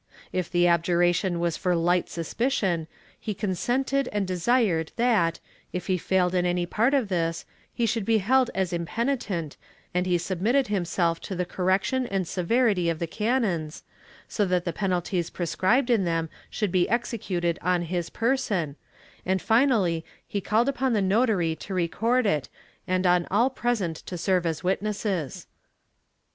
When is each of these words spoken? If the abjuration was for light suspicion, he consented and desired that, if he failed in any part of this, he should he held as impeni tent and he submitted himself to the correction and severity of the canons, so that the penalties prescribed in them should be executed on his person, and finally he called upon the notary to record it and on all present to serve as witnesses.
If 0.33 0.49
the 0.49 0.65
abjuration 0.65 1.39
was 1.39 1.57
for 1.57 1.75
light 1.75 2.09
suspicion, 2.09 2.87
he 3.19 3.35
consented 3.35 4.09
and 4.11 4.25
desired 4.25 4.91
that, 4.95 5.39
if 5.71 5.85
he 5.85 5.99
failed 5.99 6.33
in 6.33 6.43
any 6.43 6.65
part 6.65 6.95
of 6.95 7.07
this, 7.07 7.45
he 7.71 7.85
should 7.85 8.07
he 8.07 8.17
held 8.17 8.49
as 8.55 8.71
impeni 8.73 9.19
tent 9.19 9.57
and 9.93 10.07
he 10.07 10.17
submitted 10.17 10.69
himself 10.69 11.19
to 11.21 11.35
the 11.35 11.45
correction 11.45 12.07
and 12.07 12.27
severity 12.27 12.89
of 12.89 12.97
the 12.97 13.05
canons, 13.05 13.83
so 14.27 14.43
that 14.45 14.65
the 14.65 14.73
penalties 14.73 15.29
prescribed 15.29 15.91
in 15.91 16.03
them 16.03 16.31
should 16.49 16.71
be 16.71 16.89
executed 16.89 17.59
on 17.61 17.83
his 17.83 18.09
person, 18.09 18.77
and 19.23 19.39
finally 19.39 20.03
he 20.27 20.41
called 20.41 20.67
upon 20.67 20.93
the 20.93 21.01
notary 21.03 21.55
to 21.57 21.75
record 21.75 22.25
it 22.25 22.49
and 22.87 23.05
on 23.05 23.27
all 23.29 23.51
present 23.51 23.97
to 23.97 24.17
serve 24.17 24.47
as 24.47 24.63
witnesses. 24.63 25.45